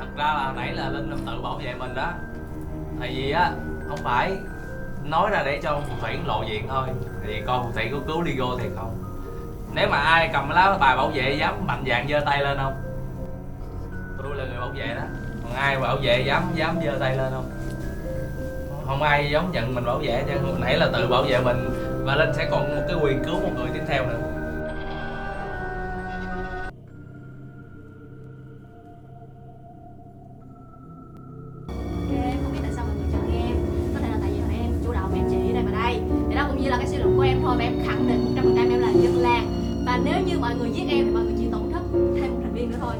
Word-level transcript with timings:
thật 0.00 0.06
ra 0.16 0.24
là 0.24 0.52
nãy 0.56 0.72
là 0.72 0.88
linh 0.88 1.10
tự 1.26 1.42
bảo 1.42 1.60
vệ 1.64 1.74
mình 1.74 1.94
đó. 1.94 2.12
Tại 3.00 3.12
vì 3.16 3.30
á, 3.30 3.50
không 3.88 3.98
phải 4.04 4.38
nói 5.04 5.30
ra 5.30 5.42
để 5.46 5.60
cho 5.62 5.80
phù 5.88 5.94
thủy 6.00 6.18
lộ 6.26 6.44
diện 6.50 6.68
thôi. 6.68 6.88
Thì 7.26 7.42
coi 7.46 7.58
phù 7.62 7.72
thủy 7.72 7.88
có 7.92 7.98
cứu 8.06 8.22
đi 8.22 8.34
vô 8.38 8.56
thiệt 8.58 8.70
không. 8.76 8.96
Nếu 9.74 9.88
mà 9.88 9.96
ai 9.96 10.30
cầm 10.32 10.50
lá 10.50 10.76
bài 10.80 10.96
bảo 10.96 11.10
vệ 11.14 11.36
dám 11.40 11.66
mạnh 11.66 11.84
dạn 11.88 12.08
giơ 12.08 12.20
tay 12.20 12.42
lên 12.42 12.58
không? 12.58 12.74
Tôi 14.22 14.36
là 14.36 14.44
người 14.44 14.60
bảo 14.60 14.70
vệ 14.74 14.86
đó. 14.94 15.02
Còn 15.42 15.52
ai 15.52 15.76
bảo 15.80 15.96
vệ 16.02 16.20
dám 16.26 16.42
dám 16.54 16.76
giơ 16.84 16.92
tay 17.00 17.16
lên 17.16 17.32
không? 17.32 17.50
Không 18.86 19.02
ai 19.02 19.30
giống 19.30 19.52
nhận 19.52 19.74
mình 19.74 19.84
bảo 19.84 19.98
vệ 20.02 20.24
chứ. 20.26 20.32
Nãy 20.60 20.78
là 20.78 20.88
tự 20.92 21.08
bảo 21.08 21.22
vệ 21.22 21.40
mình 21.40 21.70
và 22.04 22.16
linh 22.16 22.34
sẽ 22.34 22.48
còn 22.50 22.76
một 22.76 22.82
cái 22.88 22.96
quyền 23.02 23.24
cứu 23.24 23.34
một 23.34 23.50
người 23.56 23.68
tiếp 23.74 23.82
theo 23.88 24.06
nữa. 24.06 24.39
Luận 37.50 37.58
của 37.58 37.64
em 37.64 37.86
khẳng 37.86 38.08
định 38.08 38.34
100% 38.56 38.70
em 38.70 38.80
là 38.80 38.90
dân 38.92 39.18
làng. 39.18 39.46
Và 39.86 40.00
nếu 40.04 40.14
như 40.26 40.38
mọi 40.38 40.54
người 40.54 40.70
giết 40.70 40.84
em 40.88 41.04
thì 41.04 41.10
mọi 41.10 41.24
người 41.24 41.34
chỉ 41.38 41.46
tổn 41.52 41.72
thất 41.72 41.82
thêm 41.92 42.30
một 42.30 42.40
thành 42.42 42.54
viên 42.54 42.70
nữa 42.70 42.76
thôi. 42.80 42.94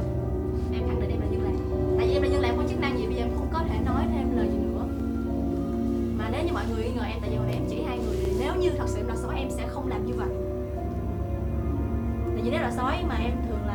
Em 0.73 0.81
khẳng 0.87 0.99
định 0.99 1.09
em 1.09 1.19
là 1.21 1.27
dân 1.31 1.43
làng. 1.43 1.57
Tại 1.97 2.07
vì 2.07 2.13
em 2.13 2.21
là 2.21 2.29
dân 2.29 2.41
làng 2.41 2.57
có 2.57 2.63
chức 2.69 2.79
năng 2.79 2.97
gì 2.97 3.05
Bây 3.05 3.15
giờ 3.15 3.21
em 3.21 3.29
không 3.37 3.47
có 3.53 3.59
thể 3.69 3.77
nói 3.85 4.03
thêm 4.13 4.37
lời 4.37 4.47
gì 4.47 4.57
nữa. 4.57 4.85
Mà 6.17 6.29
nếu 6.31 6.43
như 6.45 6.53
mọi 6.53 6.63
người 6.69 6.83
nghi 6.83 6.91
ngờ 6.95 7.03
em, 7.03 7.17
Tại 7.21 7.29
vì 7.29 7.35
hồi 7.35 7.45
nãy 7.45 7.55
em 7.55 7.65
chỉ 7.69 7.81
hai 7.87 7.97
người, 7.97 8.15
thì 8.25 8.31
Nếu 8.39 8.53
như 8.55 8.69
thật 8.77 8.85
sự 8.87 8.97
em 8.97 9.07
là 9.07 9.15
sói, 9.15 9.35
em 9.39 9.49
sẽ 9.49 9.67
không 9.67 9.87
làm 9.87 10.05
như 10.05 10.13
vậy. 10.13 10.29
Tại 12.33 12.43
vì 12.43 12.51
nếu 12.51 12.61
là 12.61 12.71
sói 12.71 13.03
mà 13.09 13.15
em 13.15 13.31
thường 13.47 13.61
là 13.67 13.70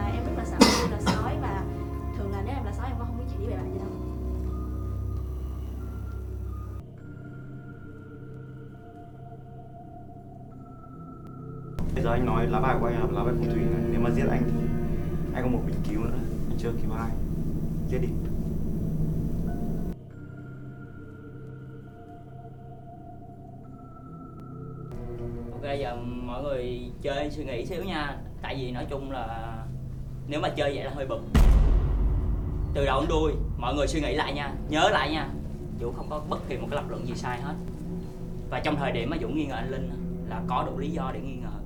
Bây 11.97 12.05
giờ 12.05 12.11
anh 12.11 12.27
nói 12.27 12.47
lá 12.47 12.61
bài 12.61 12.77
của 12.81 12.87
anh 12.87 12.95
là 12.95 13.07
lá 13.13 13.25
bài 13.25 13.35
phong 13.39 13.51
thủy 13.51 13.63
này. 13.63 13.81
Nếu 13.91 14.01
mà 14.01 14.11
giết 14.11 14.27
anh 14.31 14.43
thì 14.45 14.67
anh 15.35 15.43
có 15.43 15.49
một 15.49 15.61
bình 15.67 15.77
cứu 15.89 16.01
nữa. 16.05 16.19
Anh 16.51 16.59
chưa 16.59 16.73
cứu 16.83 16.93
ai. 16.93 17.11
Giết 17.89 17.99
đi. 17.99 18.09
Ok, 25.53 25.79
giờ 25.81 25.97
mọi 26.25 26.43
người 26.43 26.91
chơi 27.03 27.31
suy 27.31 27.45
nghĩ 27.45 27.67
xíu 27.67 27.85
nha 27.85 28.17
Tại 28.43 28.57
vì 28.61 28.71
nói 28.71 28.87
chung 28.91 29.11
là 29.11 29.57
Nếu 30.29 30.41
mà 30.41 30.49
chơi 30.49 30.75
vậy 30.75 30.85
là 30.85 30.91
hơi 30.95 31.07
bực 31.07 31.21
Từ 32.75 32.87
đầu 32.87 33.01
đến 33.01 33.09
đuôi, 33.09 33.33
Mọi 33.59 33.75
người 33.75 33.87
suy 33.87 34.01
nghĩ 34.01 34.15
lại 34.15 34.35
nha 34.35 34.55
Nhớ 34.69 34.89
lại 34.89 35.11
nha 35.11 35.29
Vũ 35.81 35.93
không 35.93 36.11
có 36.11 36.23
bất 36.29 36.49
kỳ 36.49 36.57
một 36.57 36.67
cái 36.71 36.77
lập 36.77 36.85
luận 36.89 37.07
gì 37.07 37.15
sai 37.15 37.41
hết 37.41 37.55
Và 38.51 38.61
trong 38.61 38.77
thời 38.77 38.93
điểm 38.93 39.11
mà 39.11 39.17
Vũ 39.21 39.29
nghi 39.29 39.47
ngờ 39.47 39.55
anh 39.55 39.71
Linh 39.71 39.91
Là 40.29 40.43
có 40.47 40.65
đủ 40.67 40.79
lý 40.79 40.91
do 40.91 41.11
để 41.15 41.21
nghi 41.21 41.35
ngờ 41.35 41.57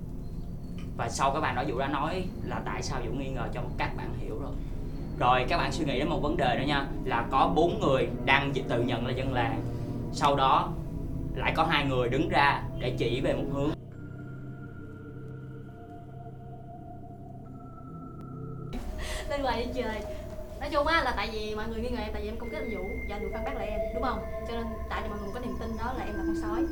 và 1.01 1.09
sau 1.09 1.31
các 1.33 1.41
bạn 1.41 1.55
đó 1.55 1.65
Vũ 1.69 1.79
đã 1.79 1.89
nói 1.89 2.25
Là 2.45 2.61
tại 2.65 2.83
sao 2.83 3.01
Vũ 3.07 3.13
nghi 3.13 3.29
ngờ 3.29 3.49
cho 3.55 3.61
các 3.79 3.97
bạn 3.97 4.15
hiểu 4.19 4.39
rồi. 4.43 4.53
Rồi 5.19 5.47
các 5.49 5.57
bạn 5.59 5.73
suy 5.73 5.85
nghĩ 5.85 5.99
đến 5.99 6.09
một 6.09 6.23
vấn 6.23 6.37
đề 6.37 6.57
nữa 6.59 6.67
nha, 6.67 6.87
Là 7.05 7.27
có 7.31 7.53
bốn 7.57 7.81
người 7.81 8.09
đang 8.25 8.53
tự 8.69 8.83
nhận 8.83 9.07
là 9.07 9.13
dân 9.13 9.33
làng. 9.33 9.63
Sau 10.13 10.37
đó 10.37 10.73
lại 11.35 11.53
có 11.57 11.65
hai 11.65 11.85
người 11.85 12.09
đứng 12.09 12.29
ra 12.29 12.63
để 12.79 12.95
chỉ 12.99 13.21
về 13.21 13.35
một 13.35 13.45
hướng. 13.53 13.71
Lên 19.31 19.43
ngoài 19.43 19.65
đi 19.65 19.83
chơi. 19.83 20.01
Nói 20.61 20.71
chung 20.73 20.87
á 20.87 21.03
là 21.03 21.13
tại 21.17 21.29
vì 21.33 21.55
mọi 21.55 21.69
người 21.69 21.81
nghi 21.81 21.89
ngờ 21.89 22.01
em, 22.01 22.11
tại 22.13 22.23
vì 22.23 22.29
em 22.29 22.39
công 22.39 22.51
kích 22.51 22.59
anh 22.59 22.71
vũ, 22.77 22.85
và 23.09 23.17
anh 23.17 23.23
vũ 23.23 23.29
phản 23.33 23.45
bác 23.45 23.55
lại 23.55 23.67
em, 23.67 23.81
đúng 23.95 24.03
không? 24.03 24.19
Cho 24.49 24.55
nên 24.55 24.67
tại 24.91 25.03
vì 25.03 25.09
mọi 25.09 25.19
người 25.19 25.31
có 25.35 25.41
niềm 25.41 25.55
tin 25.61 25.71
đó 25.79 25.93
là 25.99 26.05
em 26.05 26.15
là 26.15 26.23
con 26.27 26.37
sói 26.43 26.65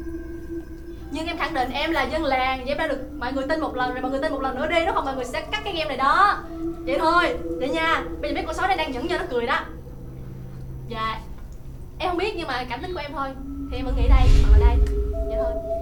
nhưng 1.10 1.26
em 1.26 1.38
khẳng 1.38 1.54
định 1.54 1.70
em 1.70 1.90
là 1.90 2.02
dân 2.02 2.24
làng, 2.24 2.58
vậy 2.58 2.68
em 2.68 2.78
đã 2.78 2.86
được 2.86 2.98
mọi 3.18 3.32
người 3.32 3.44
tin 3.48 3.60
một 3.60 3.76
lần 3.76 3.92
rồi, 3.92 4.00
mọi 4.00 4.10
người 4.10 4.20
tin 4.20 4.32
một 4.32 4.42
lần 4.42 4.56
nữa 4.56 4.66
đi, 4.68 4.86
đúng 4.86 4.94
không? 4.94 5.04
Mọi 5.04 5.16
người 5.16 5.24
sẽ 5.24 5.40
cắt 5.40 5.60
cái 5.64 5.72
game 5.72 5.88
này 5.88 5.96
đó. 5.96 6.38
Vậy 6.84 6.98
thôi, 6.98 7.36
vậy 7.58 7.68
nha. 7.68 8.04
Bây 8.20 8.30
giờ 8.30 8.34
biết 8.34 8.42
con 8.46 8.54
sói 8.54 8.68
này 8.68 8.76
đang 8.76 8.92
nhẫn 8.92 9.08
cho 9.08 9.18
nó 9.18 9.24
cười 9.30 9.46
đó. 9.46 9.60
Dạ. 10.88 11.20
Em 11.98 12.08
không 12.08 12.18
biết, 12.18 12.34
nhưng 12.36 12.46
mà 12.46 12.64
cảm 12.70 12.82
tính 12.82 12.94
của 12.94 13.00
em 13.00 13.12
thôi. 13.14 13.28
Thì 13.70 13.76
em 13.76 13.84
vẫn 13.86 13.96
nghĩ 13.96 14.08
đây, 14.08 14.28
hoặc 14.42 14.58
là 14.58 14.66
đây. 14.66 14.76
Vậy 15.12 15.38
thôi. 15.42 15.77